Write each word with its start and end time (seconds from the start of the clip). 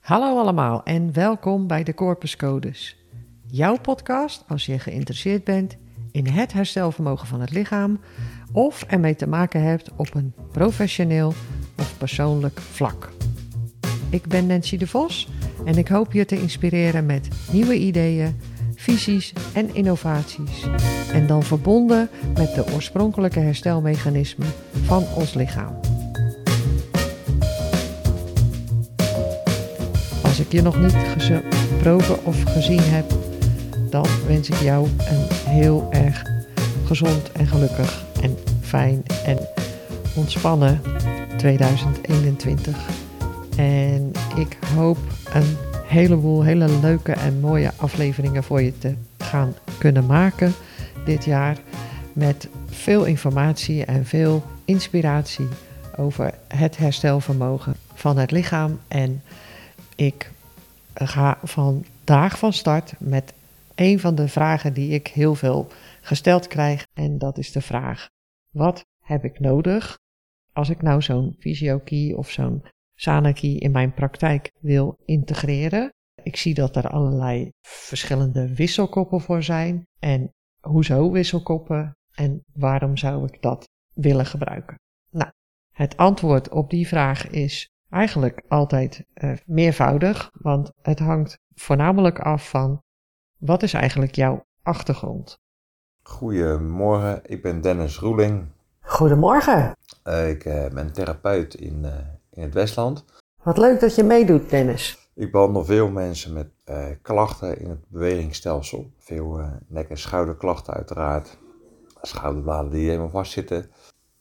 Hallo 0.00 0.38
allemaal 0.38 0.82
en 0.84 1.12
welkom 1.12 1.66
bij 1.66 1.82
de 1.82 1.94
Corpus 1.94 2.36
Codes. 2.36 2.96
Jouw 3.46 3.78
podcast 3.78 4.44
als 4.48 4.66
je 4.66 4.78
geïnteresseerd 4.78 5.44
bent 5.44 5.76
in 6.12 6.26
het 6.26 6.52
herstelvermogen 6.52 7.26
van 7.26 7.40
het 7.40 7.50
lichaam 7.50 8.00
of 8.52 8.82
ermee 8.82 9.16
te 9.16 9.28
maken 9.28 9.62
hebt 9.62 9.90
op 9.96 10.14
een 10.14 10.34
professioneel 10.52 11.32
of 11.78 11.98
persoonlijk 11.98 12.60
vlak. 12.60 13.10
Ik 14.10 14.26
ben 14.26 14.46
Nancy 14.46 14.76
de 14.76 14.86
Vos 14.86 15.28
en 15.64 15.78
ik 15.78 15.88
hoop 15.88 16.12
je 16.12 16.24
te 16.24 16.40
inspireren 16.40 17.06
met 17.06 17.28
nieuwe 17.52 17.78
ideeën, 17.78 18.40
visies 18.74 19.32
en 19.54 19.74
innovaties. 19.74 20.66
En 21.12 21.26
dan 21.26 21.42
verbonden 21.42 22.08
met 22.34 22.54
de 22.54 22.72
oorspronkelijke 22.74 23.40
herstelmechanismen 23.40 24.52
van 24.84 25.04
ons 25.14 25.34
lichaam. 25.34 25.89
Ik 30.40 30.52
je 30.52 30.62
nog 30.62 30.80
niet 30.80 30.96
gesproken 31.16 32.24
of 32.24 32.42
gezien 32.42 32.82
heb, 32.82 33.12
dan 33.90 34.06
wens 34.26 34.48
ik 34.48 34.56
jou 34.56 34.88
een 34.98 35.26
heel 35.30 35.88
erg 35.90 36.22
gezond 36.84 37.32
en 37.32 37.46
gelukkig 37.46 38.04
en 38.22 38.36
fijn 38.60 39.02
en 39.24 39.38
ontspannen 40.16 40.80
2021. 41.36 42.76
En 43.56 44.12
ik 44.36 44.58
hoop 44.74 44.98
een 45.32 45.56
heleboel 45.84 46.42
hele 46.42 46.68
leuke 46.80 47.12
en 47.12 47.40
mooie 47.40 47.70
afleveringen 47.76 48.44
voor 48.44 48.62
je 48.62 48.78
te 48.78 48.94
gaan 49.18 49.54
kunnen 49.78 50.06
maken 50.06 50.52
dit 51.04 51.24
jaar. 51.24 51.58
Met 52.12 52.48
veel 52.66 53.04
informatie 53.04 53.84
en 53.84 54.06
veel 54.06 54.42
inspiratie 54.64 55.48
over 55.96 56.34
het 56.48 56.76
herstelvermogen 56.76 57.74
van 57.94 58.18
het 58.18 58.30
lichaam. 58.30 58.78
En 58.88 59.22
ik 60.00 60.32
ga 60.94 61.38
vandaag 61.42 62.38
van 62.38 62.52
start 62.52 63.00
met 63.00 63.34
een 63.74 64.00
van 64.00 64.14
de 64.14 64.28
vragen 64.28 64.72
die 64.74 64.90
ik 64.90 65.06
heel 65.06 65.34
veel 65.34 65.66
gesteld 66.00 66.46
krijg. 66.46 66.86
En 66.92 67.18
dat 67.18 67.38
is 67.38 67.52
de 67.52 67.60
vraag: 67.60 68.08
wat 68.50 68.84
heb 69.04 69.24
ik 69.24 69.40
nodig 69.40 69.98
als 70.52 70.68
ik 70.68 70.82
nou 70.82 71.02
zo'n 71.02 71.36
fysiokey 71.38 72.12
of 72.16 72.30
zo'n 72.30 72.64
Sanaki 72.94 73.58
in 73.58 73.70
mijn 73.70 73.94
praktijk 73.94 74.50
wil 74.60 74.96
integreren? 75.04 75.92
Ik 76.22 76.36
zie 76.36 76.54
dat 76.54 76.76
er 76.76 76.88
allerlei 76.88 77.50
verschillende 77.60 78.54
wisselkoppen 78.54 79.20
voor 79.20 79.42
zijn. 79.42 79.86
En 79.98 80.32
hoezo 80.60 81.10
wisselkoppen 81.10 81.96
en 82.14 82.44
waarom 82.52 82.96
zou 82.96 83.26
ik 83.26 83.42
dat 83.42 83.68
willen 83.94 84.26
gebruiken? 84.26 84.74
Nou, 85.10 85.30
het 85.72 85.96
antwoord 85.96 86.48
op 86.48 86.70
die 86.70 86.86
vraag 86.86 87.28
is 87.28 87.69
eigenlijk 87.90 88.42
altijd 88.48 89.04
uh, 89.14 89.32
meervoudig, 89.46 90.30
want 90.32 90.72
het 90.82 90.98
hangt 90.98 91.38
voornamelijk 91.54 92.18
af 92.18 92.48
van 92.48 92.82
wat 93.38 93.62
is 93.62 93.72
eigenlijk 93.72 94.14
jouw 94.14 94.44
achtergrond? 94.62 95.38
Goedemorgen, 96.02 97.20
ik 97.22 97.42
ben 97.42 97.60
Dennis 97.60 97.98
Roeling. 97.98 98.46
Goedemorgen. 98.80 99.76
Uh, 100.04 100.28
ik 100.28 100.44
uh, 100.44 100.68
ben 100.68 100.92
therapeut 100.92 101.54
in, 101.54 101.86
in 102.30 102.42
het 102.42 102.54
Westland. 102.54 103.04
Wat 103.42 103.58
leuk 103.58 103.80
dat 103.80 103.94
je 103.94 104.02
meedoet, 104.02 104.50
Dennis. 104.50 105.10
Ik 105.14 105.32
behandel 105.32 105.64
veel 105.64 105.90
mensen 105.90 106.32
met 106.32 106.48
klachten 107.02 107.60
in 107.60 107.68
het 107.68 107.88
bewegingsstelsel. 107.88 108.90
Veel 108.98 109.40
nek- 109.66 109.88
en 109.88 109.98
schouderklachten 109.98 110.74
uiteraard. 110.74 111.38
Schouderbladen 112.02 112.70
die 112.70 112.88
helemaal 112.88 113.10
vastzitten. 113.10 113.70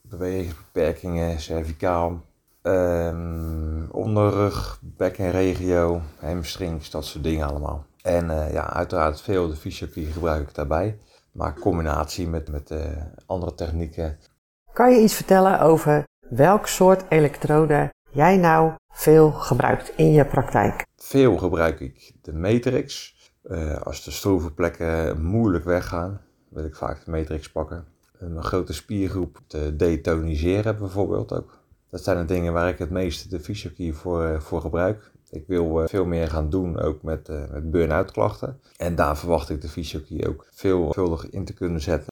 Bewegingsbeperkingen, 0.01 1.39
cervicaal, 1.39 2.21
Um, 2.61 3.87
onderrug, 3.91 4.79
bekkenregio, 4.81 6.01
hamstrings, 6.19 6.89
dat 6.89 7.05
soort 7.05 7.23
dingen 7.23 7.47
allemaal. 7.47 7.85
En 8.01 8.25
uh, 8.25 8.53
ja, 8.53 8.73
uiteraard 8.73 9.21
veel 9.21 9.47
de 9.47 9.55
fysiotherapie 9.55 10.13
gebruik 10.13 10.49
ik 10.49 10.55
daarbij. 10.55 10.97
Maar 11.31 11.59
combinatie 11.59 12.27
met, 12.27 12.51
met 12.51 12.71
uh, 12.71 12.79
andere 13.25 13.53
technieken. 13.53 14.17
Kan 14.73 14.91
je 14.91 15.01
iets 15.01 15.13
vertellen 15.13 15.59
over 15.59 16.03
welk 16.29 16.67
soort 16.67 17.03
elektroden 17.09 17.89
jij 18.11 18.37
nou 18.37 18.71
veel 18.93 19.31
gebruikt 19.31 19.93
in 19.95 20.11
je 20.11 20.25
praktijk? 20.25 20.85
Veel 20.95 21.37
gebruik 21.37 21.79
ik 21.79 22.13
de 22.21 22.33
Matrix. 22.33 23.17
Uh, 23.43 23.81
als 23.81 24.03
de 24.03 24.11
stroeve 24.11 24.51
plekken 24.51 25.21
moeilijk 25.21 25.65
weggaan, 25.65 26.21
wil 26.49 26.63
ik 26.63 26.75
vaak 26.75 27.05
de 27.05 27.11
Matrix 27.11 27.51
pakken. 27.51 27.85
Een 28.17 28.43
grote 28.43 28.73
spiergroep 28.73 29.39
te 29.47 29.75
detoniseren 29.75 30.77
bijvoorbeeld 30.77 31.33
ook. 31.33 31.58
Dat 31.89 32.03
zijn 32.03 32.17
de 32.17 32.33
dingen 32.33 32.53
waar 32.53 32.69
ik 32.69 32.77
het 32.77 32.89
meeste 32.89 33.29
de 33.29 33.39
fysiokey 33.39 33.93
voor, 33.93 34.25
eh, 34.25 34.39
voor 34.39 34.61
gebruik. 34.61 35.11
Ik 35.29 35.47
wil 35.47 35.81
eh, 35.81 35.87
veel 35.87 36.05
meer 36.05 36.27
gaan 36.27 36.49
doen, 36.49 36.79
ook 36.79 37.03
met, 37.03 37.29
uh, 37.29 37.49
met 37.49 37.71
burn-out 37.71 38.11
klachten. 38.11 38.59
En 38.77 38.95
daar 38.95 39.17
verwacht 39.17 39.49
ik 39.49 39.61
de 39.61 39.67
fysiokey 39.67 40.27
ook 40.27 40.47
veelvuldig 40.49 41.29
in 41.29 41.45
te 41.45 41.53
kunnen 41.53 41.81
zetten. 41.81 42.07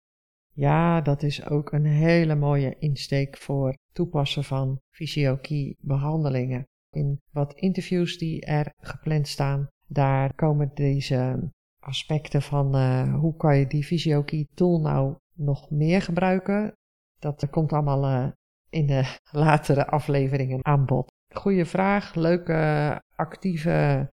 Ja, 0.53 1.01
dat 1.01 1.23
is 1.23 1.49
ook 1.49 1.71
een 1.71 1.85
hele 1.85 2.35
mooie 2.35 2.75
insteek 2.79 3.37
voor 3.37 3.77
toepassen 3.93 4.43
van 4.43 4.79
fysiokey 4.89 5.75
behandelingen. 5.79 6.67
In 6.89 7.21
wat 7.31 7.53
interviews 7.53 8.17
die 8.17 8.41
er 8.41 8.73
gepland 8.81 9.27
staan, 9.27 9.67
daar 9.87 10.33
komen 10.35 10.71
deze 10.73 11.49
aspecten 11.79 12.41
van 12.41 12.75
uh, 12.75 13.13
hoe 13.15 13.35
kan 13.35 13.57
je 13.57 13.67
die 13.67 13.83
fysiokey 13.83 14.47
tool 14.53 14.79
nou 14.79 15.15
nog 15.33 15.69
meer 15.69 16.01
gebruiken. 16.01 16.73
Dat 17.19 17.49
komt 17.49 17.73
allemaal 17.73 18.33
in 18.77 18.85
de 18.85 19.03
latere 19.31 19.87
afleveringen 19.87 20.65
aan 20.65 20.85
bod. 20.85 21.11
Goeie 21.33 21.65
vraag, 21.65 22.15
leuke 22.15 23.01
actieve 23.15 24.09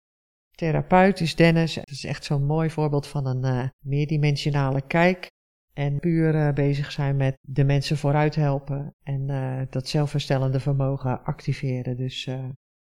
therapeut 0.54 1.20
is 1.20 1.36
Dennis. 1.36 1.74
Het 1.74 1.90
is 1.90 2.04
echt 2.04 2.24
zo'n 2.24 2.46
mooi 2.46 2.70
voorbeeld 2.70 3.06
van 3.06 3.26
een 3.26 3.44
uh, 3.44 3.68
meerdimensionale 3.84 4.82
kijk. 4.86 5.30
En 5.74 5.98
puur 5.98 6.34
uh, 6.34 6.52
bezig 6.52 6.92
zijn 6.92 7.16
met 7.16 7.34
de 7.40 7.64
mensen 7.64 7.96
vooruit 7.96 8.34
helpen 8.34 8.94
en 9.02 9.28
uh, 9.28 9.60
dat 9.70 9.88
zelfherstellende 9.88 10.60
vermogen 10.60 11.24
activeren. 11.24 11.96
Dus 11.96 12.28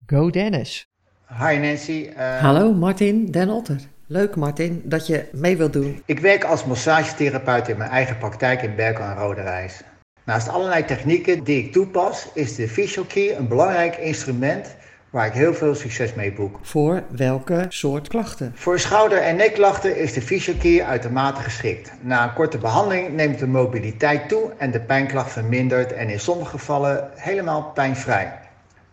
go 0.07 0.31
Dennis. 0.31 0.87
Hi 1.29 1.59
Nancy. 1.59 2.11
Hallo 2.17 2.73
Martin 2.73 3.31
Den 3.31 3.51
Otter. 3.51 3.81
Leuk 4.07 4.37
Martin 4.37 4.83
dat 4.85 5.07
je 5.07 5.29
mee 5.33 5.57
wilt 5.57 5.73
doen. 5.73 6.03
Ik 6.07 6.19
werk 6.19 6.45
als 6.45 6.65
massagetherapeut 6.65 7.69
in 7.69 7.77
mijn 7.77 7.91
eigen 7.91 8.19
praktijk 8.19 8.63
in 8.63 8.75
Berkel 8.75 9.05
en 9.05 9.15
Rode 9.15 9.43
Reis. 9.43 9.83
Naast 10.25 10.49
allerlei 10.49 10.85
technieken 10.85 11.45
die 11.45 11.59
ik 11.59 11.73
toepas, 11.73 12.29
is 12.35 12.55
de 12.55 12.69
Visual 12.69 13.07
Key 13.07 13.37
een 13.37 13.49
belangrijk 13.49 13.97
instrument 13.97 14.77
waar 15.11 15.27
ik 15.27 15.33
heel 15.33 15.55
veel 15.55 15.75
succes 15.75 16.15
mee 16.15 16.33
boek. 16.33 16.59
Voor 16.63 17.03
welke 17.09 17.67
soort 17.69 18.09
klachten? 18.09 18.53
Voor 18.55 18.79
schouder- 18.79 19.23
en 19.23 19.37
nekklachten 19.37 19.97
is 19.97 20.13
de 20.13 20.21
Visual 20.21 20.59
Key 20.59 20.85
uitermate 20.85 21.41
geschikt. 21.41 21.93
Na 22.01 22.25
een 22.25 22.33
korte 22.33 22.59
behandeling 22.59 23.13
neemt 23.13 23.39
de 23.39 23.47
mobiliteit 23.47 24.29
toe 24.29 24.53
en 24.57 24.71
de 24.71 24.81
pijnklacht 24.81 25.33
vermindert 25.33 25.93
en 25.93 26.09
in 26.09 26.21
sommige 26.21 26.51
gevallen 26.51 27.11
helemaal 27.15 27.71
pijnvrij. 27.75 28.33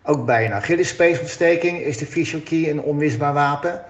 Ook 0.03 0.25
bij 0.25 0.45
een 0.45 0.53
Achillespeesontsteking 0.53 1.79
is 1.79 1.97
de 1.97 2.05
Visual 2.05 2.43
Key 2.43 2.69
een 2.69 2.81
onmisbaar 2.81 3.33
wapen. 3.33 3.81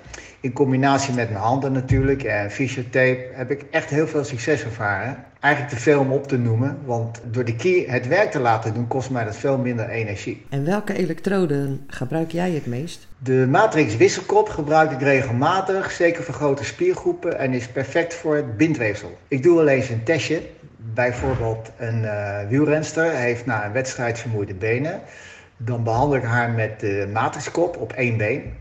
In 0.41 0.53
combinatie 0.53 1.13
met 1.13 1.29
mijn 1.29 1.43
handen 1.43 1.71
natuurlijk 1.71 2.23
en 2.23 2.51
fysiotape 2.51 3.29
heb 3.33 3.51
ik 3.51 3.65
echt 3.71 3.89
heel 3.89 4.07
veel 4.07 4.23
succes 4.23 4.63
ervaren. 4.63 5.23
Eigenlijk 5.39 5.73
te 5.73 5.81
veel 5.81 5.99
om 5.99 6.11
op 6.11 6.27
te 6.27 6.37
noemen, 6.37 6.77
want 6.85 7.21
door 7.31 7.45
de 7.45 7.55
key 7.55 7.85
het 7.87 8.07
werk 8.07 8.31
te 8.31 8.39
laten 8.39 8.73
doen 8.73 8.87
kost 8.87 9.09
mij 9.09 9.23
dat 9.23 9.35
veel 9.35 9.57
minder 9.57 9.89
energie. 9.89 10.45
En 10.49 10.65
welke 10.65 10.93
elektroden 10.93 11.83
gebruik 11.87 12.31
jij 12.31 12.51
het 12.51 12.65
meest? 12.65 13.07
De 13.17 13.47
Matrix 13.49 13.97
wisselkop 13.97 14.49
gebruik 14.49 14.91
ik 14.91 15.01
regelmatig, 15.01 15.91
zeker 15.91 16.23
voor 16.23 16.33
grote 16.33 16.63
spiergroepen 16.63 17.39
en 17.39 17.53
is 17.53 17.67
perfect 17.67 18.13
voor 18.13 18.35
het 18.35 18.57
bindweefsel. 18.57 19.17
Ik 19.27 19.43
doe 19.43 19.55
wel 19.55 19.67
eens 19.67 19.89
een 19.89 20.03
testje. 20.03 20.41
Bijvoorbeeld 20.93 21.71
een 21.77 22.01
uh, 22.01 22.37
wielrenster 22.49 23.11
heeft 23.11 23.45
na 23.45 23.65
een 23.65 23.71
wedstrijd 23.71 24.19
vermoeide 24.19 24.53
benen. 24.53 25.01
Dan 25.57 25.83
behandel 25.83 26.17
ik 26.17 26.23
haar 26.23 26.49
met 26.49 26.79
de 26.79 27.09
matrixkop 27.13 27.77
op 27.77 27.93
één 27.93 28.17
been. 28.17 28.53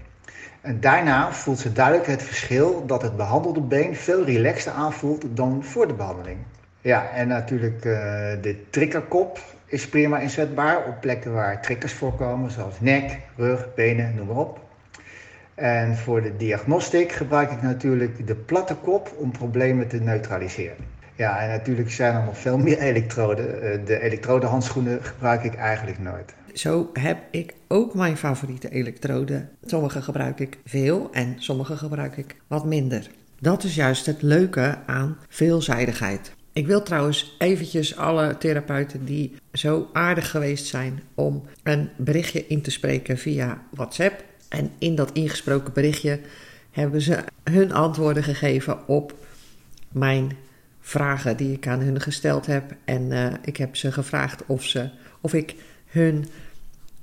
En 0.60 0.80
daarna 0.80 1.32
voelt 1.32 1.58
ze 1.58 1.72
duidelijk 1.72 2.06
het 2.06 2.22
verschil 2.22 2.86
dat 2.86 3.02
het 3.02 3.16
behandelde 3.16 3.60
been 3.60 3.96
veel 3.96 4.24
relaxter 4.24 4.72
aanvoelt 4.72 5.24
dan 5.28 5.64
voor 5.64 5.86
de 5.86 5.94
behandeling. 5.94 6.38
Ja, 6.80 7.10
en 7.10 7.28
natuurlijk 7.28 7.84
uh, 7.84 7.92
de 8.42 8.64
triggerkop 8.70 9.38
is 9.66 9.88
prima 9.88 10.18
inzetbaar 10.18 10.86
op 10.86 11.00
plekken 11.00 11.32
waar 11.32 11.62
triggers 11.62 11.92
voorkomen, 11.92 12.50
zoals 12.50 12.80
nek, 12.80 13.18
rug, 13.36 13.74
benen, 13.74 14.14
noem 14.14 14.26
maar 14.26 14.36
op. 14.36 14.60
En 15.54 15.96
voor 15.96 16.22
de 16.22 16.36
diagnostiek 16.36 17.12
gebruik 17.12 17.50
ik 17.50 17.62
natuurlijk 17.62 18.26
de 18.26 18.34
platte 18.34 18.74
kop 18.74 19.12
om 19.16 19.32
problemen 19.32 19.88
te 19.88 20.00
neutraliseren. 20.00 20.76
Ja, 21.20 21.40
en 21.40 21.48
natuurlijk 21.48 21.90
zijn 21.90 22.14
er 22.14 22.24
nog 22.24 22.38
veel 22.38 22.58
meer 22.58 22.78
elektroden. 22.78 23.84
De 23.84 24.00
elektrodenhandschoenen 24.00 25.04
gebruik 25.04 25.44
ik 25.44 25.54
eigenlijk 25.54 25.98
nooit. 25.98 26.34
Zo 26.54 26.90
heb 26.92 27.18
ik 27.30 27.54
ook 27.68 27.94
mijn 27.94 28.16
favoriete 28.16 28.70
elektroden. 28.70 29.48
Sommige 29.64 30.02
gebruik 30.02 30.40
ik 30.40 30.58
veel 30.66 31.08
en 31.12 31.34
sommige 31.38 31.76
gebruik 31.76 32.16
ik 32.16 32.36
wat 32.46 32.64
minder. 32.64 33.10
Dat 33.38 33.64
is 33.64 33.74
juist 33.74 34.06
het 34.06 34.22
leuke 34.22 34.78
aan 34.86 35.18
veelzijdigheid. 35.28 36.32
Ik 36.52 36.66
wil 36.66 36.82
trouwens 36.82 37.36
eventjes 37.38 37.96
alle 37.96 38.38
therapeuten 38.38 39.04
die 39.04 39.36
zo 39.52 39.88
aardig 39.92 40.30
geweest 40.30 40.66
zijn 40.66 41.02
om 41.14 41.44
een 41.62 41.88
berichtje 41.96 42.46
in 42.46 42.62
te 42.62 42.70
spreken 42.70 43.18
via 43.18 43.62
WhatsApp 43.70 44.24
En 44.48 44.70
in 44.78 44.94
dat 44.94 45.12
ingesproken 45.12 45.72
berichtje 45.72 46.20
hebben 46.70 47.00
ze 47.00 47.18
hun 47.44 47.72
antwoorden 47.72 48.22
gegeven 48.22 48.88
op 48.88 49.14
mijn 49.88 50.36
vragen 50.80 51.36
die 51.36 51.52
ik 51.52 51.66
aan 51.66 51.80
hun 51.80 52.00
gesteld 52.00 52.46
heb. 52.46 52.74
En 52.84 53.02
uh, 53.02 53.26
ik 53.42 53.56
heb 53.56 53.76
ze 53.76 53.92
gevraagd 53.92 54.46
of, 54.46 54.62
ze, 54.62 54.90
of 55.20 55.34
ik 55.34 55.54
hun 55.86 56.26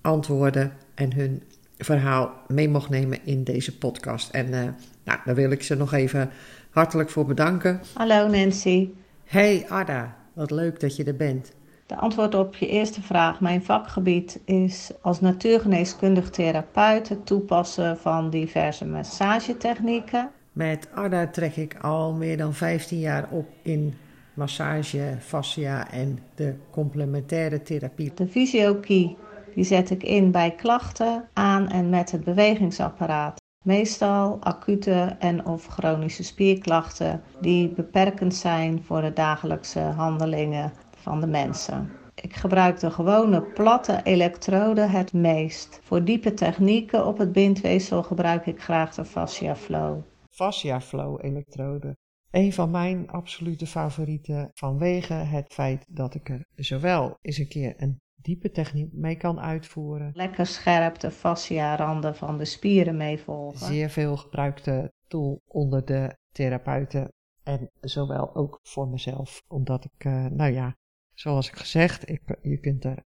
antwoorden 0.02 0.74
en 0.94 1.14
hun 1.14 1.44
verhaal 1.78 2.34
mee 2.48 2.70
mocht 2.70 2.90
nemen 2.90 3.20
in 3.24 3.44
deze 3.44 3.78
podcast. 3.78 4.30
En 4.30 4.46
uh, 4.46 4.62
nou, 5.04 5.20
daar 5.26 5.36
wil 5.36 5.52
ik 5.52 5.64
ze 5.64 5.76
nog 5.76 5.94
even 5.94 6.30
hartelijk 6.70 7.10
voor 7.10 7.26
bedanken. 7.26 7.82
Hallo 7.94 8.28
Nancy. 8.28 8.90
Hey 9.24 9.66
Ada, 9.70 10.16
wat 10.34 10.52
leuk 10.52 10.80
dat 10.80 10.96
je 10.96 11.04
er 11.04 11.16
bent. 11.16 11.52
De 11.86 11.96
antwoord 11.96 12.36
op 12.36 12.56
je 12.56 12.68
eerste 12.68 13.02
vraag. 13.02 13.40
Mijn 13.40 13.64
vakgebied 13.64 14.40
is 14.46 14.92
als 15.02 15.22
natuurgeneeskundig 15.22 16.30
therapeut 16.30 17.10
het 17.10 17.26
toepassen 17.26 17.98
van 17.98 18.30
diverse 18.30 18.86
massagetechnieken. 18.86 20.30
Met 20.58 20.88
Arda 20.94 21.28
trek 21.28 21.56
ik 21.56 21.76
al 21.82 22.14
meer 22.14 22.38
dan 22.38 22.54
15 22.54 23.00
jaar 23.00 23.28
op 23.32 23.46
in 23.62 23.94
massage, 24.34 25.16
fascia 25.20 25.92
en 25.92 26.20
de 26.36 26.56
complementaire 26.72 27.62
therapie. 27.62 28.12
De 28.16 28.28
fysiokie 28.28 29.18
die 29.56 29.64
zet 29.64 29.90
ik 29.90 30.04
in 30.04 30.32
bij 30.32 30.52
klachten 30.52 31.30
aan 31.34 31.70
en 31.70 31.90
met 31.90 32.12
het 32.12 32.24
bewegingsapparaat. 32.24 33.42
Meestal 33.64 34.38
acute 34.40 35.16
en 35.20 35.46
of 35.46 35.66
chronische 35.66 36.24
spierklachten 36.24 37.22
die 37.42 37.70
beperkend 37.70 38.36
zijn 38.36 38.84
voor 38.84 39.02
de 39.02 39.14
dagelijkse 39.14 39.80
handelingen 39.80 40.72
van 40.96 41.22
de 41.22 41.28
mensen. 41.28 41.92
Ik 42.16 42.36
gebruik 42.36 42.80
de 42.80 42.92
gewone 42.92 43.42
platte 43.42 44.00
elektroden 44.04 44.90
het 44.90 45.14
meest. 45.14 45.80
Voor 45.84 46.04
diepe 46.04 46.34
technieken 46.34 47.06
op 47.06 47.18
het 47.18 47.32
bindweefsel 47.32 48.04
gebruik 48.04 48.46
ik 48.46 48.62
graag 48.62 48.94
de 48.94 49.06
Fascia 49.06 49.56
Flow. 49.56 50.02
Fascia 50.38 50.82
Flow 50.82 51.26
elektroden. 51.26 51.98
Een 52.32 52.54
van 52.54 52.72
mijn 52.72 53.10
absolute 53.10 53.68
favorieten 53.68 54.50
vanwege 54.54 55.14
het 55.14 55.54
feit 55.54 55.86
dat 55.90 56.16
ik 56.16 56.30
er 56.30 56.46
zowel 56.56 57.18
eens 57.22 57.38
een 57.38 57.48
keer 57.48 57.74
een 57.78 58.02
diepe 58.16 58.52
techniek 58.52 58.94
mee 58.94 59.16
kan 59.16 59.40
uitvoeren. 59.40 60.12
Lekker 60.14 60.46
scherp 60.46 61.00
de 61.00 61.12
fascia-randen 61.12 62.16
van 62.16 62.38
de 62.38 62.46
spieren 62.46 62.98
meevolgen. 62.98 63.66
Zeer 63.66 63.90
veel 63.90 64.18
gebruikte 64.18 64.94
tool 65.08 65.42
onder 65.48 65.86
de 65.86 66.18
therapeuten 66.32 67.14
en 67.44 67.70
zowel 67.82 68.36
ook 68.36 68.60
voor 68.64 68.88
mezelf, 68.88 69.44
omdat 69.48 69.86
ik, 69.86 70.06
uh, 70.06 70.26
nou 70.26 70.52
ja, 70.52 70.76
zoals 71.14 71.48
ik 71.48 71.56
gezegd, 71.56 72.10
ik, 72.10 72.22
je 72.42 72.58
kunt 72.60 72.84
er 72.84 73.04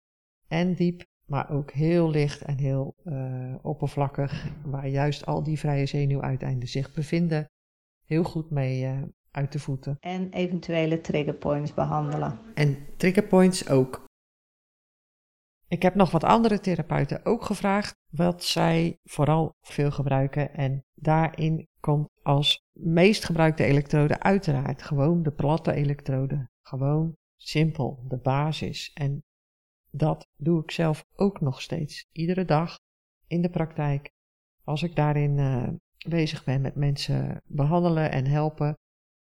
en 0.47 0.73
diep, 0.73 1.05
maar 1.27 1.49
ook 1.49 1.71
heel 1.71 2.09
licht 2.09 2.41
en 2.41 2.57
heel 2.57 2.95
uh, 3.03 3.55
oppervlakkig, 3.61 4.47
waar 4.65 4.87
juist 4.87 5.25
al 5.25 5.43
die 5.43 5.59
vrije 5.59 5.85
zenuwuiteinden 5.85 6.67
zich 6.67 6.93
bevinden, 6.93 7.49
heel 8.05 8.23
goed 8.23 8.49
mee 8.49 8.83
uh, 8.83 9.01
uit 9.31 9.51
de 9.51 9.59
voeten. 9.59 9.97
En 9.99 10.29
eventuele 10.29 11.01
triggerpoints 11.01 11.73
behandelen. 11.73 12.39
En 12.53 12.77
triggerpoints 12.97 13.69
ook. 13.69 14.05
Ik 15.67 15.81
heb 15.81 15.95
nog 15.95 16.11
wat 16.11 16.23
andere 16.23 16.59
therapeuten 16.59 17.25
ook 17.25 17.43
gevraagd 17.43 17.95
wat 18.11 18.43
zij 18.43 18.99
vooral 19.03 19.55
veel 19.61 19.91
gebruiken. 19.91 20.53
En 20.53 20.83
daarin 20.93 21.67
komt 21.79 22.07
als 22.21 22.61
meest 22.79 23.25
gebruikte 23.25 23.63
elektrode 23.63 24.19
uiteraard 24.19 24.81
gewoon 24.81 25.23
de 25.23 25.31
platte 25.31 25.73
elektrode. 25.73 26.49
Gewoon 26.61 27.15
simpel, 27.35 28.03
de 28.07 28.17
basis. 28.17 28.91
En 28.93 29.23
dat 29.97 30.27
doe 30.35 30.61
ik 30.61 30.71
zelf 30.71 31.05
ook 31.15 31.41
nog 31.41 31.61
steeds. 31.61 32.05
Iedere 32.11 32.45
dag 32.45 32.79
in 33.27 33.41
de 33.41 33.49
praktijk. 33.49 34.11
Als 34.63 34.83
ik 34.83 34.95
daarin 34.95 35.37
uh, 35.37 35.67
bezig 36.07 36.43
ben 36.43 36.61
met 36.61 36.75
mensen 36.75 37.41
behandelen 37.45 38.11
en 38.11 38.25
helpen, 38.25 38.77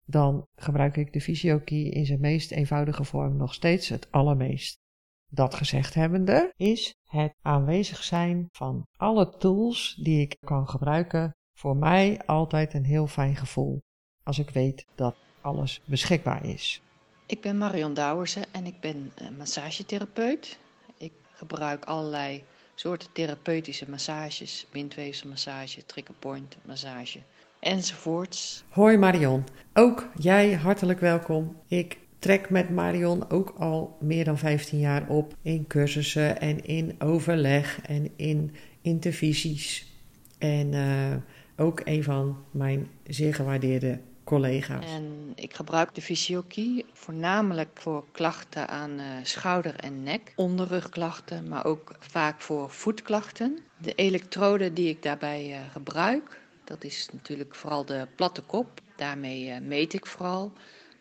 dan 0.05 0.47
gebruik 0.55 0.97
ik 0.97 1.13
de 1.13 1.21
fysiokey 1.21 1.83
in 1.83 2.07
zijn 2.07 2.21
meest 2.21 2.51
eenvoudige 2.51 3.05
vorm 3.05 3.37
nog 3.37 3.55
steeds 3.55 3.89
het 3.89 4.11
allermeest. 4.11 4.81
Dat 5.29 5.55
gezegd 5.55 5.95
hebbende 5.95 6.53
is 6.57 6.95
het 7.05 7.35
aanwezig 7.43 8.03
zijn 8.03 8.49
van 8.51 8.87
alle 8.97 9.37
tools 9.37 9.99
die 10.03 10.21
ik 10.21 10.37
kan 10.41 10.69
gebruiken 10.69 11.37
voor 11.55 11.77
mij 11.77 12.21
altijd 12.27 12.75
een 12.75 12.85
heel 12.85 13.07
fijn 13.07 13.37
gevoel 13.37 13.83
als 14.23 14.39
ik 14.39 14.51
weet 14.51 14.87
dat 14.95 15.17
alles 15.41 15.83
beschikbaar 15.85 16.45
is. 16.45 16.83
Ik 17.27 17.41
ben 17.41 17.59
Marion 17.59 17.95
Douwersen 17.95 18.45
en 18.51 18.67
ik 18.67 18.81
ben 18.81 19.13
massagetherapeut. 19.39 20.59
Ik 20.97 21.13
gebruik 21.33 21.85
allerlei 21.85 22.45
soorten 22.75 23.09
therapeutische 23.13 23.91
massages, 23.91 24.67
windweefselmassage, 24.71 25.87
triggerpoint 25.87 26.57
massage 26.65 27.19
enzovoorts. 27.63 28.65
Hoi 28.69 28.97
Marion, 28.97 29.45
ook 29.73 30.09
jij 30.19 30.53
hartelijk 30.53 31.01
welkom. 31.01 31.57
Ik 31.69 31.99
trek 32.19 32.51
met 32.51 32.71
Marion 32.71 33.31
ook 33.31 33.55
al 33.59 33.97
meer 34.01 34.25
dan 34.25 34.39
15 34.39 34.79
jaar 34.79 35.09
op 35.09 35.35
in 35.43 35.67
cursussen 35.67 36.41
en 36.41 36.65
in 36.65 36.95
overleg 36.99 37.81
en 37.83 38.11
in 38.17 38.55
intervisies. 38.81 39.93
En 40.39 40.73
uh, 40.73 41.15
ook 41.57 41.81
een 41.85 42.03
van 42.03 42.45
mijn 42.51 42.89
zeer 43.07 43.35
gewaardeerde 43.35 44.01
collega's. 44.33 44.85
En 44.85 45.33
ik 45.35 45.55
gebruik 45.55 45.95
de 45.95 46.03
fysiokey 46.03 46.85
voornamelijk 46.93 47.71
voor 47.75 48.05
klachten 48.13 48.69
aan 48.69 48.91
uh, 48.91 49.05
schouder 49.23 49.75
en 49.77 50.03
nek, 50.03 50.33
onderrugklachten, 50.37 51.49
maar 51.49 51.65
ook 51.65 51.95
vaak 51.99 52.41
voor 52.41 52.71
voetklachten. 52.71 53.59
De 53.79 53.95
elektroden 53.95 54.75
die 54.75 54.89
ik 54.89 55.03
daarbij 55.03 55.51
uh, 55.51 55.57
gebruik, 55.73 56.41
dat 56.65 56.85
is 56.85 57.09
natuurlijk 57.13 57.55
vooral 57.55 57.85
de 57.85 58.09
platte 58.17 58.43
kop. 58.43 58.81
Daarmee 58.97 59.61
meet 59.61 59.93
ik 59.93 60.07
vooral 60.07 60.53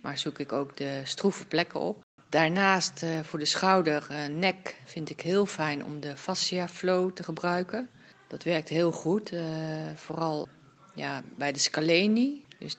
maar 0.02 0.18
zoek 0.18 0.40
ik 0.40 0.52
ook 0.52 0.78
de 0.78 1.02
stroeve 1.04 1.46
plekken 1.46 1.80
op. 1.80 2.04
Daarnaast 2.30 3.06
voor 3.24 3.40
de 3.40 3.46
schouder, 3.46 4.08
nek 4.32 4.82
vind 4.86 5.10
ik 5.10 5.22
heel 5.22 5.46
fijn 5.46 5.86
om 5.86 6.00
de 6.00 6.18
fascia 6.18 6.68
flow 6.68 7.12
te 7.12 7.24
gebruiken. 7.24 7.90
Dat 8.28 8.44
werkt 8.44 8.70
heel 8.70 8.92
goed, 8.92 9.34
vooral 9.96 10.48
ja, 10.96 11.22
bij 11.38 11.52
de 11.52 11.60
scaleni, 11.60 12.44
dus 12.62 12.78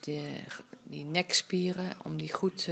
die 0.83 1.05
nekspieren, 1.05 1.89
om 2.03 2.17
die 2.17 2.33
goed 2.33 2.63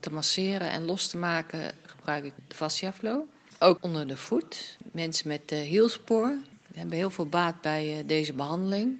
te 0.00 0.10
masseren 0.10 0.70
en 0.70 0.84
los 0.84 1.08
te 1.08 1.16
maken, 1.16 1.72
gebruik 1.82 2.24
ik 2.24 2.32
de 2.48 2.54
fascia 2.54 2.92
flow. 2.92 3.22
Ook 3.58 3.78
onder 3.80 4.06
de 4.06 4.16
voet, 4.16 4.78
mensen 4.92 5.28
met 5.28 5.50
hielspoor 5.50 6.38
hebben 6.74 6.96
heel 6.96 7.10
veel 7.10 7.26
baat 7.26 7.60
bij 7.60 8.02
deze 8.06 8.32
behandeling. 8.32 8.98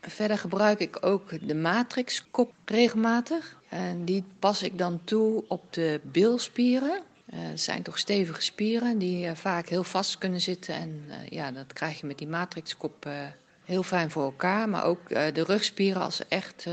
Verder 0.00 0.38
gebruik 0.38 0.78
ik 0.80 1.06
ook 1.06 1.48
de 1.48 1.54
matrixkop 1.54 2.52
regelmatig. 2.64 3.56
En 3.68 4.04
die 4.04 4.24
pas 4.38 4.62
ik 4.62 4.78
dan 4.78 5.00
toe 5.04 5.44
op 5.48 5.72
de 5.72 6.00
bilspieren. 6.02 7.02
Uh, 7.34 7.38
het 7.40 7.60
zijn 7.60 7.82
toch 7.82 7.98
stevige 7.98 8.42
spieren 8.42 8.98
die 8.98 9.26
uh, 9.26 9.34
vaak 9.34 9.68
heel 9.68 9.84
vast 9.84 10.18
kunnen 10.18 10.40
zitten. 10.40 10.74
En 10.74 11.04
uh, 11.08 11.14
ja, 11.28 11.50
dat 11.50 11.72
krijg 11.72 12.00
je 12.00 12.06
met 12.06 12.18
die 12.18 12.28
matrixkop 12.28 13.08
heel 13.66 13.82
fijn 13.82 14.10
voor 14.10 14.22
elkaar. 14.22 14.68
Maar 14.68 14.84
ook 14.84 15.08
de 15.08 15.44
rugspieren, 15.44 16.02
als 16.02 16.28
echt 16.28 16.66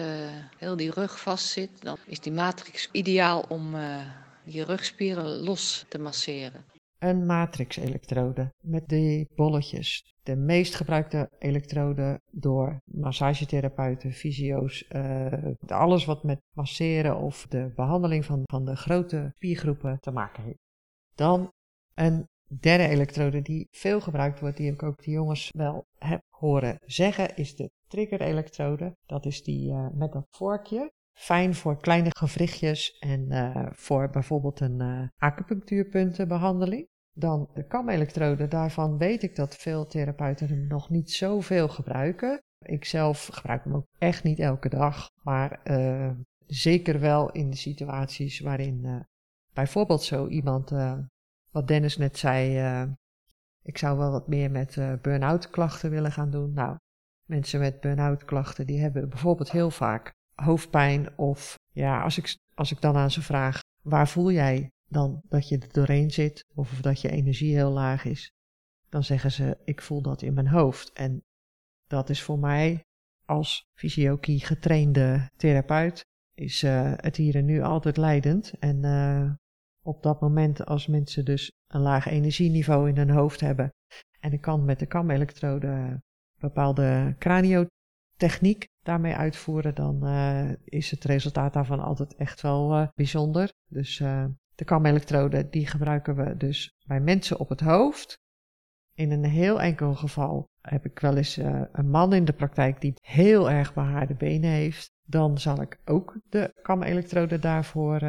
heel 0.57 0.75
die 0.75 0.91
rug 0.91 1.21
vast 1.21 1.45
zit, 1.45 1.69
dan 1.79 1.97
is 2.05 2.19
die 2.19 2.31
matrix 2.31 2.89
ideaal 2.91 3.45
om 3.47 3.75
die 4.43 4.63
rugspieren 4.63 5.25
los 5.25 5.85
te 5.87 5.99
masseren 5.99 6.65
een 7.03 7.25
matrix-elektrode 7.25 8.53
met 8.61 8.87
die 8.87 9.27
bolletjes. 9.35 10.15
De 10.23 10.35
meest 10.35 10.75
gebruikte 10.75 11.29
elektrode 11.39 12.21
door 12.31 12.81
massagetherapeuten, 12.83 14.11
fysio's, 14.11 14.85
alles 15.67 16.05
wat 16.05 16.23
met 16.23 16.41
masseren 16.55 17.17
of 17.17 17.45
de 17.49 17.71
behandeling 17.75 18.25
van, 18.25 18.41
van 18.43 18.65
de 18.65 18.75
grote 18.75 19.31
spiergroepen 19.35 19.99
te 19.99 20.11
maken 20.11 20.43
heeft. 20.43 20.63
Dan 21.15 21.51
een 21.93 22.27
derde 22.59 22.87
elektrode 22.87 23.41
die 23.41 23.67
veel 23.71 24.01
gebruikt 24.01 24.39
wordt, 24.39 24.57
die 24.57 24.71
ik 24.71 24.83
ook 24.83 25.03
de 25.03 25.11
jongens 25.11 25.49
wel 25.55 25.85
heb 25.97 26.21
horen 26.29 26.77
zeggen, 26.85 27.35
is 27.35 27.55
de 27.55 27.71
trigger-elektrode. 27.87 28.95
Dat 29.05 29.25
is 29.25 29.43
die 29.43 29.71
uh, 29.71 29.87
met 29.93 30.11
dat 30.11 30.27
vorkje. 30.29 30.91
Fijn 31.13 31.55
voor 31.55 31.77
kleine 31.77 32.09
gewrichtjes 32.09 32.97
en 32.99 33.31
uh, 33.31 33.65
voor 33.71 34.09
bijvoorbeeld 34.09 34.59
een 34.59 34.79
uh, 34.81 35.07
acupunctuurpuntenbehandeling. 35.17 36.87
Dan 37.15 37.49
de 37.53 37.67
kamelektrode, 37.67 38.47
daarvan 38.47 38.97
weet 38.97 39.23
ik 39.23 39.35
dat 39.35 39.55
veel 39.55 39.85
therapeuten 39.85 40.47
hem 40.47 40.67
nog 40.67 40.89
niet 40.89 41.11
zoveel 41.11 41.67
gebruiken. 41.67 42.41
Ik 42.59 42.85
zelf 42.85 43.25
gebruik 43.25 43.63
hem 43.63 43.75
ook 43.75 43.87
echt 43.97 44.23
niet 44.23 44.39
elke 44.39 44.69
dag, 44.69 45.09
maar 45.23 45.61
zeker 46.47 46.99
wel 46.99 47.31
in 47.31 47.49
de 47.49 47.55
situaties 47.55 48.39
waarin 48.39 49.05
bijvoorbeeld 49.53 50.03
zo 50.03 50.27
iemand, 50.27 50.71
wat 51.53 51.67
Dennis 51.67 51.97
net 51.97 52.17
zei, 52.17 52.59
ik 53.61 53.77
zou 53.77 53.97
wel 53.97 54.11
wat 54.11 54.27
meer 54.27 54.51
met 54.51 54.77
burn-out 55.01 55.49
klachten 55.49 55.89
willen 55.89 56.11
gaan 56.11 56.31
doen. 56.31 56.53
Nou, 56.53 56.77
mensen 57.25 57.59
met 57.59 57.79
burn-out 57.79 58.25
klachten, 58.25 58.67
die 58.67 58.79
hebben 58.79 59.09
bijvoorbeeld 59.09 59.51
heel 59.51 59.71
vaak 59.71 60.11
hoofdpijn 60.33 61.17
of 61.17 61.55
ja, 61.71 62.01
als 62.01 62.17
ik, 62.17 62.37
als 62.53 62.71
ik 62.71 62.81
dan 62.81 62.95
aan 62.95 63.11
ze 63.11 63.21
vraag, 63.21 63.61
waar 63.81 64.07
voel 64.07 64.31
jij 64.31 64.69
dan 64.89 65.21
dat 65.27 65.47
je 65.47 65.57
er 65.57 65.71
doorheen 65.71 66.11
zit 66.11 66.45
of 66.53 66.81
dat 66.81 67.01
je 67.01 67.09
energie 67.09 67.55
heel 67.55 67.71
laag 67.71 68.05
is. 68.05 68.31
Dan 68.89 69.03
zeggen 69.03 69.31
ze, 69.31 69.57
ik 69.65 69.81
voel 69.81 70.01
dat 70.01 70.21
in 70.21 70.33
mijn 70.33 70.47
hoofd. 70.47 70.91
En 70.91 71.23
dat 71.87 72.09
is 72.09 72.23
voor 72.23 72.39
mij 72.39 72.83
als 73.25 73.63
fysiokie 73.73 74.39
getrainde 74.39 75.29
therapeut, 75.35 76.05
is 76.33 76.63
uh, 76.63 76.93
het 76.95 77.15
hier 77.15 77.35
en 77.35 77.45
nu 77.45 77.61
altijd 77.61 77.97
leidend. 77.97 78.53
En 78.59 78.81
op 79.83 80.03
dat 80.03 80.21
moment 80.21 80.65
als 80.65 80.87
mensen 80.87 81.25
dus 81.25 81.51
een 81.67 81.81
laag 81.81 82.05
energieniveau 82.05 82.89
in 82.89 82.97
hun 82.97 83.09
hoofd 83.09 83.39
hebben 83.39 83.73
en 84.23 84.33
ik 84.33 84.41
kan 84.41 84.65
met 84.65 84.79
de 84.79 84.85
kamelektrode 84.85 86.01
bepaalde 86.39 87.15
craniotechniek 87.19 88.67
daarmee 88.81 89.15
uitvoeren, 89.15 89.75
dan 89.75 90.07
uh, 90.07 90.51
is 90.63 90.91
het 90.91 91.03
resultaat 91.03 91.53
daarvan 91.53 91.79
altijd 91.79 92.15
echt 92.15 92.41
wel 92.41 92.89
bijzonder. 92.95 93.51
Dus 93.67 93.97
de 94.55 94.65
kamelektrode 94.65 95.49
die 95.49 95.67
gebruiken 95.67 96.15
we 96.15 96.37
dus 96.37 96.71
bij 96.85 96.99
mensen 96.99 97.39
op 97.39 97.49
het 97.49 97.59
hoofd. 97.59 98.21
In 98.93 99.11
een 99.11 99.25
heel 99.25 99.61
enkel 99.61 99.95
geval 99.95 100.47
heb 100.61 100.85
ik 100.85 100.99
wel 100.99 101.17
eens 101.17 101.37
een 101.71 101.89
man 101.89 102.13
in 102.13 102.25
de 102.25 102.33
praktijk 102.33 102.81
die 102.81 102.93
heel 103.01 103.49
erg 103.49 103.73
behaarde 103.73 104.15
benen 104.15 104.49
heeft. 104.49 104.91
Dan 105.05 105.37
zal 105.37 105.61
ik 105.61 105.79
ook 105.85 106.17
de 106.29 106.59
kamelektrode 106.61 107.39
daarvoor 107.39 108.01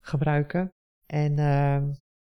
gebruiken. 0.00 0.72
En 1.12 1.38
uh, 1.38 1.82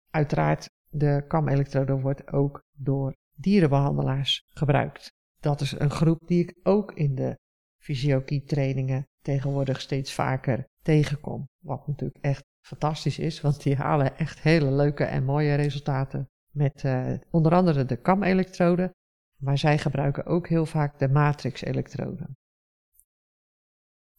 uiteraard, 0.09 0.69
de 0.89 1.25
kamelektrode 1.27 1.99
wordt 1.99 2.31
ook 2.31 2.63
door 2.77 3.15
dierenbehandelaars 3.35 4.43
gebruikt. 4.49 5.11
Dat 5.39 5.61
is 5.61 5.79
een 5.79 5.89
groep 5.89 6.27
die 6.27 6.43
ik 6.43 6.55
ook 6.63 6.93
in 6.93 7.15
de 7.15 7.37
fysiokie 7.81 8.43
trainingen 8.43 9.07
tegenwoordig 9.21 9.81
steeds 9.81 10.13
vaker 10.13 10.67
tegenkom. 10.81 11.49
Wat 11.63 11.87
natuurlijk 11.87 12.23
echt 12.23 12.43
fantastisch 12.61 13.19
is, 13.19 13.41
want 13.41 13.63
die 13.63 13.75
halen 13.75 14.17
echt 14.17 14.41
hele 14.41 14.71
leuke 14.71 15.03
en 15.03 15.23
mooie 15.23 15.55
resultaten 15.55 16.29
met 16.49 16.83
uh, 16.83 17.13
onder 17.29 17.53
andere 17.53 17.85
de 17.85 18.01
kam-elektroden, 18.01 18.93
maar 19.39 19.57
zij 19.57 19.77
gebruiken 19.77 20.25
ook 20.25 20.47
heel 20.47 20.65
vaak 20.65 20.99
de 20.99 21.09
matrix-elektroden. 21.09 22.37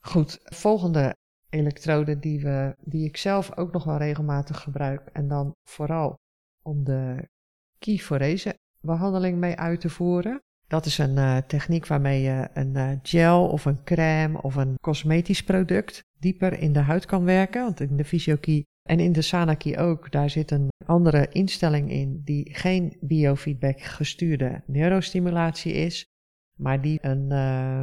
Goed, 0.01 0.39
volgende 0.43 1.17
elektrode 1.51 2.19
die, 2.19 2.41
we, 2.41 2.75
die 2.81 3.05
ik 3.05 3.17
zelf 3.17 3.57
ook 3.57 3.73
nog 3.73 3.85
wel 3.85 3.97
regelmatig 3.97 4.61
gebruik 4.61 5.09
en 5.13 5.29
dan 5.29 5.55
vooral 5.69 6.19
om 6.63 6.85
de 6.85 7.29
keyforese 7.79 8.59
behandeling 8.81 9.39
mee 9.39 9.57
uit 9.57 9.81
te 9.81 9.91
voeren. 9.91 10.43
Dat 10.67 10.87
is 10.87 10.99
een 10.99 11.17
uh, 11.17 11.37
techniek 11.37 11.87
waarmee 11.87 12.23
je 12.23 12.49
een 12.55 12.75
uh, 12.77 12.91
gel 13.03 13.49
of 13.49 13.65
een 13.65 13.85
crème 13.85 14.43
of 14.43 14.55
een 14.55 14.75
cosmetisch 14.81 15.43
product 15.43 16.01
dieper 16.19 16.59
in 16.59 16.73
de 16.73 16.79
huid 16.79 17.07
kan 17.07 17.25
werken. 17.25 17.63
Want 17.63 17.81
in 17.81 17.97
de 17.97 18.05
fysiokie 18.05 18.67
en 18.89 19.01
in 19.01 19.13
de 19.13 19.23
Sanaki 19.23 19.79
ook, 19.79 20.13
daar 20.13 20.31
zit 20.31 20.51
een 20.51 20.69
andere 20.87 21.29
instelling 21.29 21.91
in 21.91 22.21
die 22.25 22.55
geen 22.55 22.97
biofeedback 23.01 23.81
gestuurde 23.81 24.63
neurostimulatie 24.67 25.73
is, 25.73 26.07
maar 26.57 26.81
die 26.81 26.99
een 27.03 27.31
uh, 27.31 27.83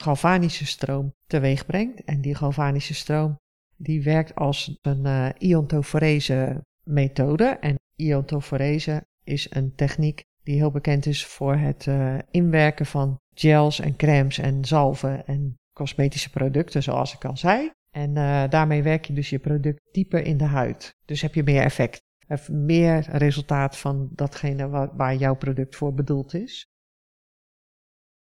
galvanische 0.00 0.66
stroom 0.66 1.14
teweeg 1.26 1.66
brengt. 1.66 2.04
En 2.04 2.20
die 2.20 2.34
galvanische 2.34 2.94
stroom 2.94 3.38
die 3.76 4.02
werkt 4.02 4.34
als 4.34 4.78
een 4.82 5.04
uh, 5.06 5.28
iontoforese 5.38 6.64
methode. 6.82 7.44
En 7.44 7.78
iontoforese 7.96 9.04
is 9.24 9.46
een 9.50 9.74
techniek 9.74 10.22
die 10.42 10.56
heel 10.56 10.70
bekend 10.70 11.06
is 11.06 11.26
voor 11.26 11.56
het 11.56 11.86
uh, 11.86 12.18
inwerken 12.30 12.86
van 12.86 13.18
gels 13.34 13.80
en 13.80 13.96
crèmes 13.96 14.38
en 14.38 14.64
zalven 14.64 15.26
en 15.26 15.58
cosmetische 15.72 16.30
producten, 16.30 16.82
zoals 16.82 17.14
ik 17.14 17.24
al 17.24 17.36
zei. 17.36 17.70
En 17.90 18.10
uh, 18.10 18.48
daarmee 18.48 18.82
werk 18.82 19.04
je 19.04 19.12
dus 19.12 19.30
je 19.30 19.38
product 19.38 19.80
dieper 19.92 20.24
in 20.24 20.36
de 20.36 20.44
huid. 20.44 20.94
Dus 21.04 21.20
heb 21.20 21.34
je 21.34 21.42
meer 21.42 21.62
effect. 21.62 22.02
Heb 22.26 22.48
meer 22.48 23.06
resultaat 23.10 23.78
van 23.78 24.08
datgene 24.12 24.90
waar 24.96 25.14
jouw 25.14 25.34
product 25.34 25.76
voor 25.76 25.94
bedoeld 25.94 26.34
is. 26.34 26.66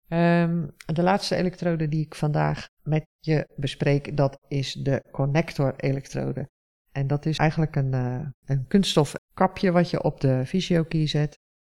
Um, 0.08 0.70
de 0.86 1.02
laatste 1.02 1.36
elektrode 1.36 1.88
die 1.88 2.04
ik 2.04 2.14
vandaag 2.14 2.68
met 2.82 3.06
je 3.20 3.48
bespreek, 3.56 4.16
dat 4.16 4.38
is 4.48 4.72
de 4.72 5.04
connector-elektrode. 5.10 6.48
En 6.92 7.06
dat 7.06 7.26
is 7.26 7.38
eigenlijk 7.38 7.76
een, 7.76 7.92
uh, 7.94 8.26
een 8.44 8.66
kunststof 8.66 9.14
kapje 9.34 9.72
wat 9.72 9.90
je 9.90 10.02
op 10.02 10.20
de 10.20 10.46
fysiokey 10.46 11.06
zet. 11.06 11.38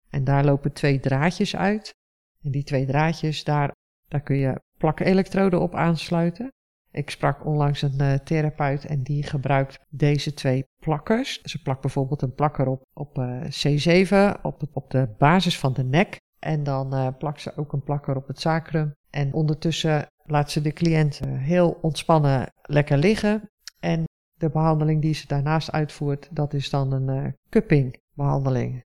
En 0.09 0.23
daar 0.23 0.45
lopen 0.45 0.73
twee 0.73 0.99
draadjes 0.99 1.55
uit. 1.55 1.93
En 2.41 2.51
die 2.51 2.63
twee 2.63 2.85
draadjes, 2.85 3.43
daar, 3.43 3.71
daar 4.07 4.21
kun 4.21 4.37
je 4.37 4.61
plak-elektroden 4.77 5.61
op 5.61 5.75
aansluiten. 5.75 6.51
Ik 6.91 7.09
sprak 7.09 7.45
onlangs 7.45 7.81
een 7.81 8.01
uh, 8.01 8.13
therapeut 8.13 8.85
en 8.85 9.03
die 9.03 9.23
gebruikt 9.23 9.79
deze 9.89 10.33
twee 10.33 10.65
plakkers. 10.81 11.41
Ze 11.41 11.61
plakt 11.61 11.81
bijvoorbeeld 11.81 12.21
een 12.21 12.33
plakker 12.33 12.67
op, 12.67 12.81
op 12.93 13.17
uh, 13.17 13.41
C7, 13.41 14.41
op, 14.41 14.63
op 14.73 14.89
de 14.89 15.13
basis 15.17 15.59
van 15.59 15.73
de 15.73 15.83
nek. 15.83 16.19
En 16.45 16.63
dan 16.63 16.93
uh, 16.93 17.07
plakt 17.17 17.41
ze 17.41 17.57
ook 17.57 17.73
een 17.73 17.83
plakker 17.83 18.15
op 18.15 18.27
het 18.27 18.39
sacrum. 18.39 18.95
En 19.09 19.33
ondertussen 19.33 20.07
laat 20.23 20.51
ze 20.51 20.61
de 20.61 20.73
cliënt 20.73 21.19
heel 21.25 21.77
ontspannen 21.81 22.51
lekker 22.61 22.97
liggen. 22.97 23.49
En 23.79 24.03
de 24.33 24.49
behandeling 24.49 25.01
die 25.01 25.13
ze 25.13 25.27
daarnaast 25.27 25.71
uitvoert, 25.71 26.35
dat 26.35 26.53
is 26.53 26.69
dan 26.69 26.91
een 26.91 27.35
cupping 27.49 28.01
behandeling. 28.13 28.83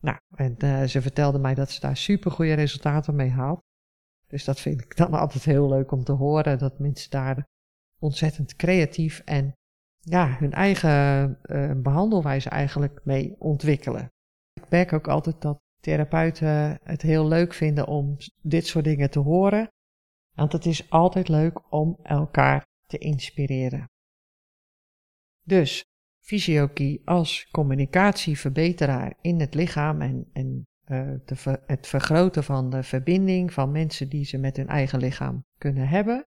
Nou, 0.00 0.18
en 0.34 0.88
ze 0.88 1.02
vertelde 1.02 1.38
mij 1.38 1.54
dat 1.54 1.70
ze 1.70 1.80
daar 1.80 1.96
super 1.96 2.30
goede 2.30 2.52
resultaten 2.52 3.16
mee 3.16 3.30
haalt. 3.30 3.60
Dus 4.26 4.44
dat 4.44 4.60
vind 4.60 4.80
ik 4.80 4.96
dan 4.96 5.12
altijd 5.22 5.44
heel 5.44 5.68
leuk 5.68 5.92
om 5.92 6.04
te 6.04 6.12
horen, 6.12 6.58
dat 6.58 6.78
mensen 6.78 7.10
daar 7.10 7.46
ontzettend 7.98 8.56
creatief 8.56 9.22
en 9.24 9.52
ja, 10.00 10.36
hun 10.38 10.52
eigen 10.52 11.38
behandelwijze 11.82 12.48
eigenlijk 12.48 13.00
mee 13.04 13.36
ontwikkelen. 13.38 14.08
Ik 14.52 14.68
merk 14.68 14.92
ook 14.92 15.08
altijd 15.08 15.40
dat 15.40 15.60
therapeuten 15.82 16.78
het 16.82 17.02
heel 17.02 17.28
leuk 17.28 17.54
vinden 17.54 17.86
om 17.86 18.16
dit 18.42 18.66
soort 18.66 18.84
dingen 18.84 19.10
te 19.10 19.18
horen, 19.18 19.68
want 20.34 20.52
het 20.52 20.66
is 20.66 20.90
altijd 20.90 21.28
leuk 21.28 21.72
om 21.72 21.98
elkaar 22.02 22.66
te 22.86 22.98
inspireren. 22.98 23.90
Dus 25.44 25.84
fysiokie 26.20 27.02
als 27.04 27.48
communicatieverbeteraar 27.50 29.14
in 29.20 29.40
het 29.40 29.54
lichaam 29.54 30.00
en, 30.00 30.30
en 30.32 30.66
uh, 30.86 31.14
het 31.66 31.86
vergroten 31.86 32.44
van 32.44 32.70
de 32.70 32.82
verbinding 32.82 33.52
van 33.52 33.70
mensen 33.70 34.08
die 34.08 34.24
ze 34.24 34.38
met 34.38 34.56
hun 34.56 34.68
eigen 34.68 34.98
lichaam 34.98 35.44
kunnen 35.58 35.88
hebben. 35.88 36.26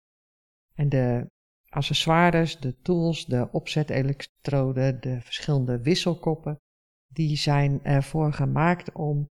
En 0.75 0.89
de 0.89 1.27
accessoires, 1.69 2.61
de 2.61 2.77
tools, 2.81 3.27
de 3.27 3.49
opzetelektroden, 3.53 5.01
de 5.01 5.21
verschillende 5.21 5.81
wisselkoppen, 5.81 6.61
die 7.09 7.37
zijn 7.37 7.85
ervoor 7.85 8.33
gemaakt 8.33 8.93
om 8.93 9.29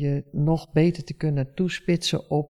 je 0.00 0.24
nog 0.32 0.72
beter 0.72 1.04
te 1.04 1.14
kunnen 1.14 1.54
toespitsen 1.54 2.30
op, 2.30 2.48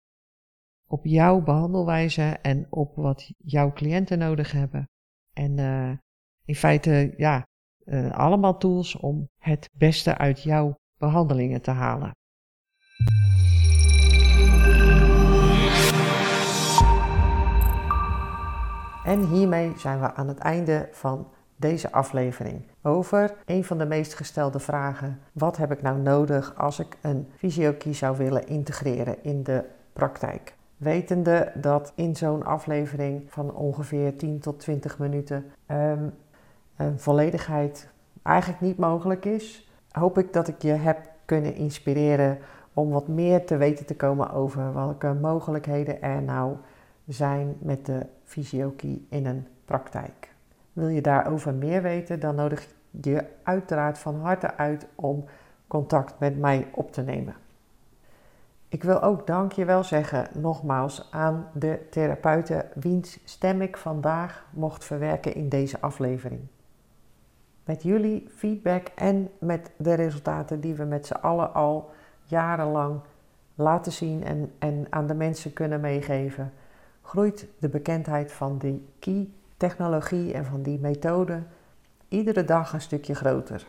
op 0.88 1.04
jouw 1.04 1.42
behandelwijze 1.42 2.22
en 2.22 2.66
op 2.70 2.96
wat 2.96 3.32
jouw 3.38 3.72
cliënten 3.72 4.18
nodig 4.18 4.52
hebben. 4.52 4.88
En 5.32 5.58
uh, 5.58 5.92
in 6.44 6.54
feite, 6.54 7.14
ja, 7.16 7.46
uh, 7.84 8.10
allemaal 8.10 8.58
tools 8.58 8.96
om 8.96 9.28
het 9.38 9.68
beste 9.72 10.18
uit 10.18 10.42
jouw 10.42 10.74
behandelingen 10.98 11.62
te 11.62 11.70
halen. 11.70 12.10
En 19.04 19.26
hiermee 19.26 19.78
zijn 19.78 20.00
we 20.00 20.14
aan 20.14 20.28
het 20.28 20.38
einde 20.38 20.88
van 20.92 21.32
deze 21.56 21.92
aflevering 21.92 22.69
over 22.82 23.34
een 23.44 23.64
van 23.64 23.78
de 23.78 23.86
meest 23.86 24.14
gestelde 24.14 24.58
vragen. 24.58 25.20
Wat 25.32 25.56
heb 25.56 25.72
ik 25.72 25.82
nou 25.82 25.98
nodig 25.98 26.54
als 26.56 26.78
ik 26.78 26.96
een 27.00 27.28
fysiokie 27.36 27.92
zou 27.92 28.16
willen 28.16 28.46
integreren 28.46 29.24
in 29.24 29.42
de 29.42 29.64
praktijk? 29.92 30.54
Wetende 30.76 31.52
dat 31.54 31.92
in 31.94 32.16
zo'n 32.16 32.44
aflevering 32.44 33.22
van 33.26 33.54
ongeveer 33.54 34.16
10 34.16 34.40
tot 34.40 34.60
20 34.60 34.98
minuten 34.98 35.44
um, 35.66 36.14
een 36.76 36.98
volledigheid 36.98 37.88
eigenlijk 38.22 38.60
niet 38.60 38.78
mogelijk 38.78 39.24
is, 39.24 39.70
hoop 39.90 40.18
ik 40.18 40.32
dat 40.32 40.48
ik 40.48 40.62
je 40.62 40.72
heb 40.72 41.08
kunnen 41.24 41.54
inspireren 41.54 42.38
om 42.74 42.90
wat 42.90 43.08
meer 43.08 43.46
te 43.46 43.56
weten 43.56 43.86
te 43.86 43.96
komen 43.96 44.30
over 44.32 44.74
welke 44.74 45.12
mogelijkheden 45.12 46.02
er 46.02 46.22
nou 46.22 46.56
zijn 47.06 47.56
met 47.58 47.86
de 47.86 48.06
fysiokie 48.24 49.06
in 49.08 49.26
een 49.26 49.46
praktijk. 49.64 50.34
Wil 50.72 50.88
je 50.88 51.00
daarover 51.00 51.54
meer 51.54 51.82
weten, 51.82 52.20
dan 52.20 52.34
nodig 52.34 52.62
ik 52.62 52.74
je 53.04 53.24
uiteraard 53.42 53.98
van 53.98 54.20
harte 54.20 54.56
uit 54.56 54.86
om 54.94 55.24
contact 55.66 56.18
met 56.18 56.38
mij 56.38 56.68
op 56.72 56.92
te 56.92 57.02
nemen. 57.02 57.34
Ik 58.68 58.82
wil 58.82 59.02
ook 59.02 59.26
dankjewel 59.26 59.84
zeggen 59.84 60.28
nogmaals 60.34 61.08
aan 61.10 61.48
de 61.52 61.86
therapeuten 61.90 62.68
wiens 62.74 63.18
stem 63.24 63.62
ik 63.62 63.76
vandaag 63.76 64.46
mocht 64.50 64.84
verwerken 64.84 65.34
in 65.34 65.48
deze 65.48 65.80
aflevering. 65.80 66.40
Met 67.64 67.82
jullie 67.82 68.28
feedback 68.34 68.88
en 68.94 69.30
met 69.38 69.70
de 69.76 69.94
resultaten 69.94 70.60
die 70.60 70.74
we 70.74 70.84
met 70.84 71.06
z'n 71.06 71.12
allen 71.12 71.54
al 71.54 71.90
jarenlang 72.24 73.00
laten 73.54 73.92
zien 73.92 74.24
en, 74.24 74.52
en 74.58 74.86
aan 74.90 75.06
de 75.06 75.14
mensen 75.14 75.52
kunnen 75.52 75.80
meegeven, 75.80 76.52
groeit 77.02 77.46
de 77.58 77.68
bekendheid 77.68 78.32
van 78.32 78.58
die 78.58 78.88
key-technologie 79.60 80.32
en 80.32 80.44
van 80.44 80.62
die 80.62 80.78
methode 80.78 81.42
iedere 82.08 82.44
dag 82.44 82.72
een 82.72 82.80
stukje 82.80 83.14
groter. 83.14 83.66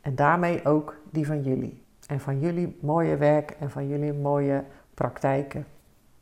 En 0.00 0.14
daarmee 0.14 0.64
ook 0.64 0.96
die 1.10 1.26
van 1.26 1.42
jullie. 1.42 1.84
En 2.06 2.20
van 2.20 2.40
jullie 2.40 2.78
mooie 2.80 3.16
werk 3.16 3.56
en 3.60 3.70
van 3.70 3.88
jullie 3.88 4.12
mooie 4.12 4.64
praktijken 4.94 5.66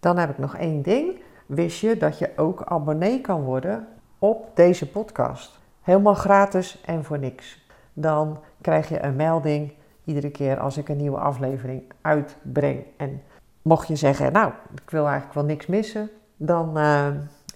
Dan 0.01 0.19
heb 0.19 0.31
ik 0.31 0.39
nog 0.39 0.57
één 0.57 0.83
ding. 0.83 1.21
Wist 1.47 1.81
je 1.81 1.97
dat 1.97 2.19
je 2.19 2.31
ook 2.37 2.63
abonnee 2.65 3.21
kan 3.21 3.43
worden 3.43 3.87
op 4.19 4.51
deze 4.55 4.91
podcast? 4.91 5.59
Helemaal 5.81 6.15
gratis 6.15 6.81
en 6.87 7.05
voor 7.05 7.19
niks. 7.19 7.67
Dan 7.93 8.39
krijg 8.61 8.89
je 8.89 9.03
een 9.03 9.17
melding 9.17 9.73
iedere 10.05 10.31
keer 10.31 10.59
als 10.59 10.77
ik 10.77 10.89
een 10.89 10.97
nieuwe 10.97 11.19
aflevering 11.19 11.83
uitbreng. 12.01 12.85
En 12.97 13.23
mocht 13.63 13.89
je 13.89 13.97
zeggen, 13.97 14.33
nou, 14.33 14.53
ik 14.75 14.91
wil 14.91 15.05
eigenlijk 15.05 15.35
wel 15.35 15.45
niks 15.45 15.67
missen, 15.67 16.11
dan 16.37 16.79
uh, 16.79 17.07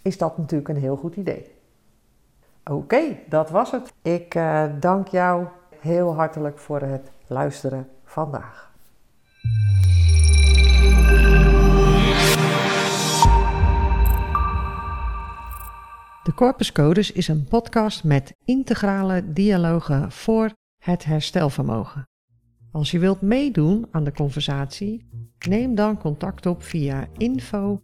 is 0.02 0.18
dat 0.18 0.38
natuurlijk 0.38 0.68
een 0.68 0.76
heel 0.76 0.96
goed 0.96 1.16
idee. 1.16 1.56
Oké, 2.64 3.18
dat 3.28 3.50
was 3.50 3.70
het. 3.70 3.92
Ik 4.02 4.34
uh, 4.34 4.64
dank 4.80 5.08
jou 5.08 5.46
heel 5.80 6.14
hartelijk 6.14 6.58
voor 6.58 6.80
het 6.80 7.10
luisteren 7.26 7.88
vandaag. 8.04 8.70
De 16.22 16.34
Corpus 16.34 16.72
Codes 16.72 17.12
is 17.12 17.28
een 17.28 17.46
podcast 17.48 18.04
met 18.04 18.34
integrale 18.44 19.32
dialogen 19.32 20.12
voor 20.12 20.52
het 20.84 21.04
herstelvermogen. 21.04 22.08
Als 22.70 22.90
je 22.90 22.98
wilt 22.98 23.20
meedoen 23.20 23.86
aan 23.90 24.04
de 24.04 24.12
conversatie, 24.12 25.06
neem 25.48 25.74
dan 25.74 25.98
contact 25.98 26.46
op 26.46 26.62
via 26.62 27.06
info 27.16 27.82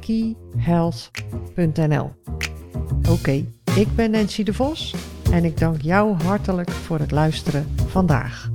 keyhealth.nl. 0.00 2.12
Oké, 3.10 3.44
ik 3.76 3.88
ben 3.94 4.10
Nancy 4.10 4.42
de 4.42 4.54
Vos 4.54 4.94
en 5.32 5.44
ik 5.44 5.58
dank 5.58 5.80
jou 5.80 6.22
hartelijk 6.22 6.70
voor 6.70 6.98
het 6.98 7.10
luisteren 7.10 7.66
vandaag. 7.76 8.50